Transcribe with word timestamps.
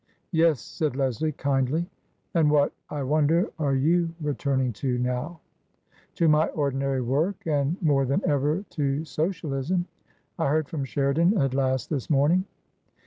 "Yes," 0.31 0.59
said 0.59 0.95
Leslie, 0.95 1.31
kindly." 1.33 1.87
And 2.33 2.49
what, 2.49 2.73
I 2.89 3.03
wonder, 3.03 3.51
are 3.59 3.75
you 3.75 4.11
returning 4.19 4.73
to 4.81 4.97
now 4.97 5.39
?"*' 5.89 6.15
To 6.15 6.27
my 6.27 6.47
ordinary 6.47 7.01
work, 7.01 7.45
and 7.45 7.79
more 7.83 8.05
than 8.07 8.27
ever 8.27 8.63
to 8.71 9.05
So 9.05 9.29
cialism. 9.29 9.85
I 10.39 10.49
heard 10.49 10.67
from 10.69 10.85
Sheridan 10.85 11.37
at 11.39 11.53
last 11.53 11.91
this 11.91 12.09
morning." 12.09 12.45